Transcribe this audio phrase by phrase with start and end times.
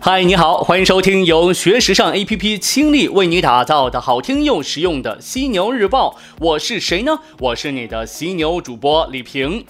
[0.00, 6.16] 嗨，你好，欢迎收听由学时尚 APP 倾力为你打造的好听又实用的犀牛日报。
[6.38, 7.18] 我是谁呢？
[7.40, 9.66] 我是你的犀牛主播李平。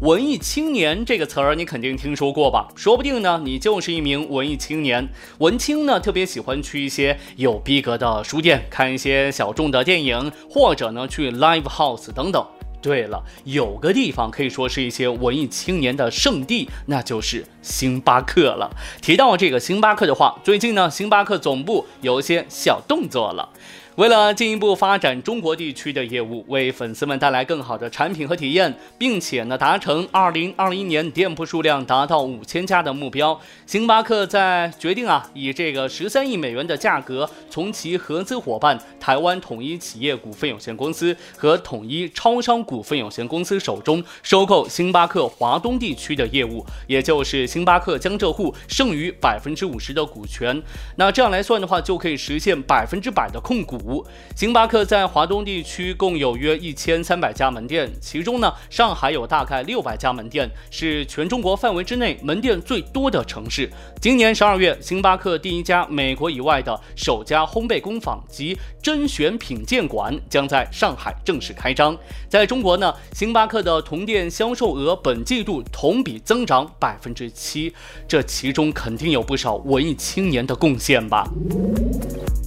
[0.00, 2.66] 文艺青年这个词儿你肯定听说过吧？
[2.74, 5.08] 说不定呢，你就是一名文艺青年。
[5.38, 12.44] 文青呢，特别喜欢去一些有逼格的书店看一些小众的电影，或者呢去 live house 等等。
[12.82, 18.68] 对了，有个地方可以说是一些文艺青年的圣地，那就是星巴克了。
[19.00, 23.48] 提到这个星巴克的话，最近呢，星巴克总部有一些小动作了。
[23.96, 50.62] 为了进一步发展中国地区的业务，为粉丝们带来更好的产品和体验，并且呢达成二零二一年店铺数量达到五千家的目标，星巴克在决定啊以这个十三亿美元的价格，从其合资伙伴台湾统一企业股份有限公司和统一超商股份有限公司手中收购星巴克华东地区的业务，也就是星巴克江浙沪剩余百分之五十的股权。
[50.96, 53.81] 那这样来算的话，就可以实现百分之百的控股。
[53.84, 54.04] 五
[54.36, 63.68] 星巴克在华东地区共有约一千三百家门店，其中呢，上海有大概六百家门店，是全中国范围之内门店最多的城市。
[64.00, 71.96] 今年十二月，星巴克第一家美国以外的首家烘焙工坊及甄选品鉴馆将在上海正式开张。
[72.28, 77.72] 在中国呢，星巴克的同店销售额本季度同比增长百分之七，
[78.08, 81.28] 这其中肯定有不少文艺青年的贡献吧。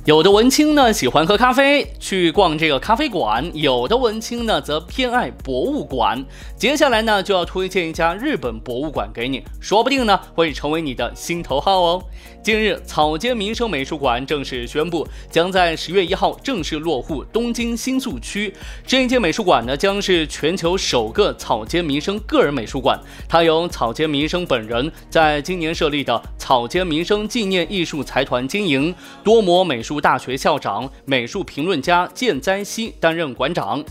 [0.05, 6.23] 有的文青呢喜欢喝咖啡，去逛这个咖啡馆；有的文青呢则偏爱博物馆。
[6.55, 12.03] 接下来呢就要推荐一家日本博物馆给你，说不定呢会成为你的心头好哦。
[12.43, 18.53] 近日，草间弥生美术馆正式宣布，将在十月一号正式落户东京新宿区。
[18.85, 29.94] 这一间美术馆呢将是全球首个草间弥生个人美术馆，它由草间弥生本人在今年设立的草间弥生纪念艺术财团经营，多摩美术。
[29.99, 33.83] 大学校长、美术评论家剑哉希担任馆长。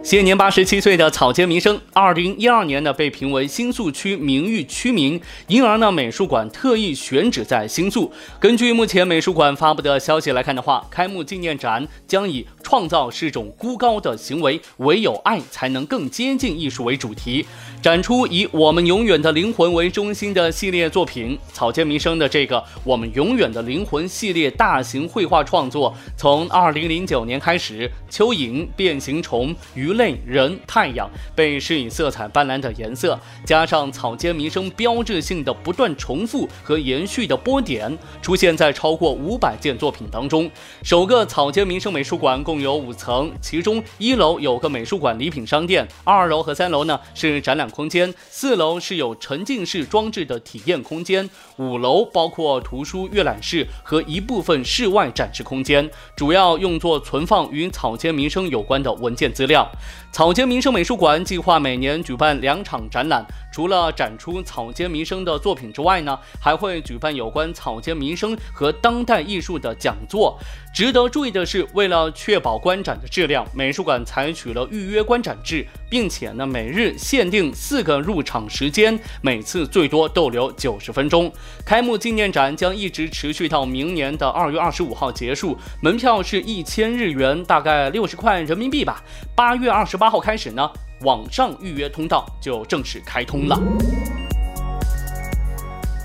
[0.00, 8.10] 现年八十七岁的草间弥生，二零一二年呢被评为新宿区名誉区民，因而呢美术馆特意选址在新宿。
[8.40, 17.44] 根据目前美术馆发布的消息来看的话，开幕纪念展将以“创造是种孤高的行为，唯有爱才能更接近艺术”为主题，
[17.82, 21.38] 展出以“我们永远的灵魂”为中心的系列作品。
[21.52, 29.98] 草间弥生的这个“我们永远的灵魂”系列大型绘画创作，从二零零九年开始，蚯蚓、变形虫、鱼。
[29.98, 40.48] 类人太阳被施以色彩斑斓的颜色，加上草间弥生标志性的不断重复和延续的波点，出现在超过五百件作品当中。
[40.84, 59.68] 首个草间弥生美术馆共有五层，其中一楼有个美术馆礼品商店，二楼和三楼呢是展览空间，四楼是有沉浸式装置的体验空间，五楼包括图书阅览室和一部分室外展示空间，主要用作存放与草间弥生有关的文件资料。
[60.12, 63.24] 草间弥生美术馆计划每年举办两场展览。
[63.58, 70.38] 除了展出草间弥生的作品之外呢，还会举办有关草间弥生和当代艺术的讲座。
[70.72, 81.28] 值得注意的是，为了确保观展的质量，美术馆采取了预约观展制，并且呢每日限定四个入场时间，每次最多逗留九十分钟。
[81.66, 89.02] 开幕纪念展将一直持续到明年的二月二十五号结束，门票是一千日元，大概六十块人民币吧。
[89.34, 90.70] 八月二十八号开始呢。
[91.02, 93.58] 网上预约通道就正式开通了。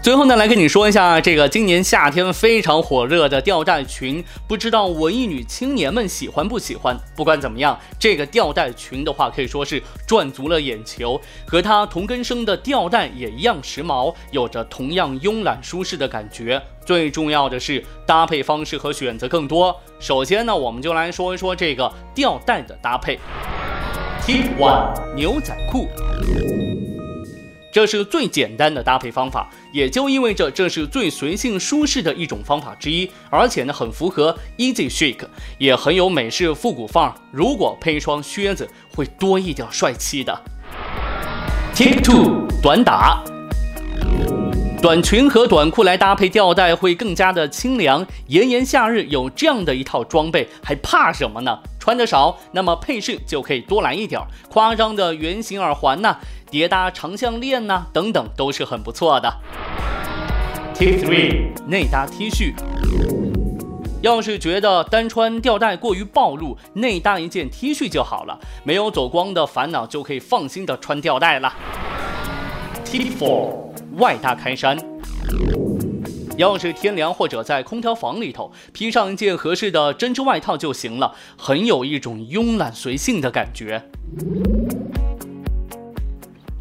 [0.04, 6.94] 最后呢，来跟你说一下这个今年夏天非常火热的吊带裙，不知道文艺女青年们喜欢不喜欢？
[7.16, 16.62] 不管怎么样，这个吊带裙的话可以说是赚足了眼球，和它同根生的吊带也一样时髦，有着同样慵懒舒适的感觉。
[16.86, 19.74] 最重要的是搭配方式和选择更多。
[20.02, 23.18] 首先呢，我们就来说一说这个吊带的搭配。
[24.26, 25.90] Tip One：牛仔裤，
[27.74, 35.18] 这是最简单的搭配方法，也就意味着这是最随性舒适的一种方法之一，而且呢很符合 easy chic，
[35.58, 37.14] 也很有美式复古范儿。
[37.34, 38.66] 如果配一双靴子，
[38.96, 40.34] 会多一点帅气的。
[41.76, 43.22] Tip Two：短打。
[44.82, 48.06] 短裙和短裤来搭配吊带会更加的清凉。
[48.28, 51.60] 炎炎夏日有这样的一套装备，还怕什么呢？
[51.84, 56.16] 穿的少，那么配饰就可以多来一点儿，夸张的圆形耳环呐，
[56.50, 59.30] 叠搭长项链呐，等等都是很不错的。
[60.74, 62.54] Tip three，内搭 T 恤。
[64.02, 71.54] 要是觉得单穿吊带过于暴露，内搭一件 T 恤就好了，没有走光的烦恼，就可以放心的穿吊带了。
[72.86, 73.56] Tip Four，
[73.98, 74.78] 外搭开衫。
[76.38, 83.84] 要是天凉或者在空调房里头，披上一件合适的针织外套就行了，很有一种慵懒随性的感觉。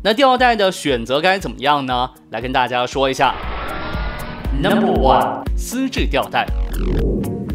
[0.04, 2.10] 那吊带的选择该怎么样呢？
[2.30, 3.34] 来跟大家说一下。
[4.62, 6.46] Number one，丝质吊带。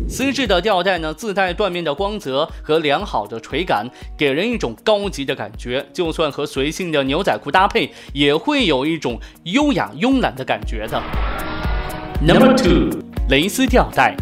[0.10, 3.86] 丝质的吊带呢，自带缎面的光泽和良好的垂感，
[4.18, 5.86] 给人一种高级的感觉。
[5.94, 11.04] 就算和随性的牛仔裤搭配，也会有一种优雅慵懒的感觉的。
[12.20, 12.90] Number two，
[13.30, 14.18] 蕾丝吊带。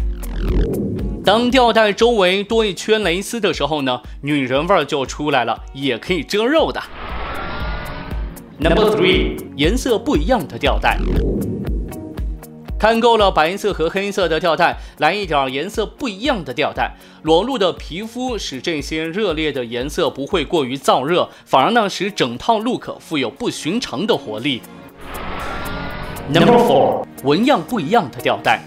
[1.24, 6.82] 当吊带周围多一圈蕾丝的时候呢，女人味儿就出来了，也可以遮肉的。
[8.58, 10.98] Number three，颜色不一样的吊带。
[12.78, 16.94] 看够了白色和黑色的吊带，来一点颜色不一样的吊带。
[17.22, 24.60] 裸露的皮肤使这些热烈的颜色不会过于燥热，反而呢使整套 look 富有不寻常的活力。
[26.28, 28.60] Number four，纹样不一样的吊带，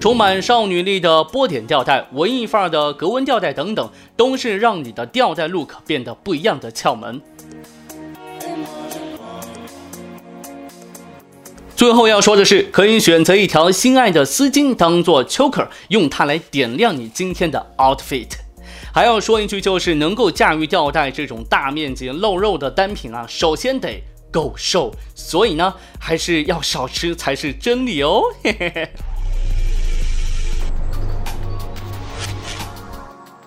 [0.00, 7.20] 充满少女力的波点吊带、文艺范儿的格纹吊带等等，都是让你的吊带 look 变得不一样的窍门。
[11.74, 18.28] 最后要说的是，可以选择一条心爱的丝巾当做 choker，用它来点亮你今天的 outfit。
[18.94, 24.00] 还要说一句，就是能够驾驭吊带这种大面积露肉的单品啊，首先得
[24.30, 24.92] 够瘦。
[25.14, 28.22] 所以呢，还是要少吃才是真理哦。
[28.42, 28.90] 嘿嘿嘿。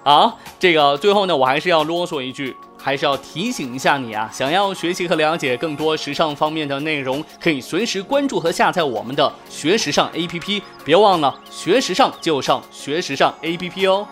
[0.04, 2.56] 好，这个最后呢，我还是要啰嗦一句。
[2.86, 10.62] 还是要提醒一下你啊，想要学习和了解更多时尚方面的内容，可以随时关注和下载我们的学时尚 APP。
[10.84, 14.06] 别忘了，学时尚就上学时尚 APP 哦。